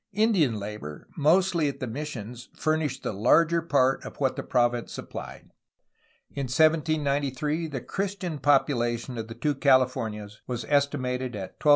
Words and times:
Indian 0.13 0.55
labor, 0.55 1.07
mostly 1.15 1.69
at 1.69 1.79
the 1.79 1.85
missions, 1.85 2.49
furnished 2.55 3.03
the 3.03 3.13
larger 3.13 3.61
part 3.61 4.03
of 4.03 4.17
what 4.19 4.35
the 4.35 4.41
province 4.41 4.91
supplied. 4.91 5.51
In 6.31 6.45
1793 6.45 7.67
the 7.67 7.81
Christian 7.81 8.39
population 8.39 9.15
of 9.19 9.27
the 9.27 9.35
two 9.35 9.53
Californias 9.53 10.41
was 10.47 10.65
estimated 10.67 11.35
at 11.35 11.59
12,666. 11.59 11.69